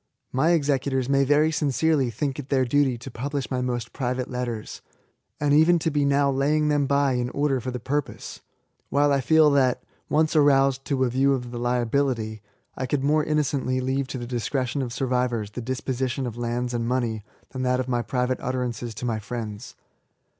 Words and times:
My 0.33 0.49
executors 0.53 1.07
may 1.07 1.23
very 1.23 1.51
sincereTy 1.51 2.11
think 2.11 2.39
it 2.39 2.49
their 2.49 2.65
duty 2.65 2.97
to 2.97 3.11
publish 3.11 3.51
my 3.51 3.61
most 3.61 3.93
private 3.93 4.31
letters,— 4.31 4.81
and 5.39 5.53
even 5.53 5.77
to 5.77 5.91
be 5.91 6.05
now 6.05 6.31
laying 6.31 6.69
them 6.69 6.87
by 6.87 7.11
in 7.13 7.29
order 7.29 7.59
for 7.61 7.69
the 7.69 7.79
purpose: 7.79 8.41
while 8.89 9.13
I 9.13 9.21
feel 9.21 9.51
that, 9.51 9.83
once 10.09 10.35
aroused 10.35 10.85
to 10.85 11.03
a 11.03 11.09
view 11.09 11.35
of 11.35 11.51
the 11.51 11.59
liability, 11.59 12.41
I 12.75 12.87
could 12.87 13.03
more 13.03 13.23
innocently 13.23 13.79
leave 13.79 14.07
to 14.07 14.17
the 14.17 14.25
discretion 14.25 14.81
of 14.81 14.91
survivors 14.91 15.51
the 15.51 15.61
disposition 15.61 16.25
of 16.25 16.35
lands 16.35 16.73
and 16.73 16.87
money 16.87 17.23
than 17.51 17.61
that 17.61 17.79
of 17.79 17.87
my 17.87 18.01
private 18.01 18.39
utter 18.41 18.65
ances 18.67 18.95
to 18.95 19.05
my 19.05 19.19
friends. 19.19 19.75